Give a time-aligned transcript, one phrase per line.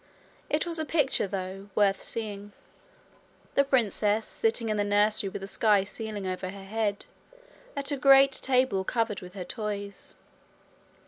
[0.49, 2.53] It was a picture, though, worth seeing
[3.53, 7.05] the princess sitting in the nursery with the sky ceiling over her head,
[7.75, 10.15] at a great table covered with her toys.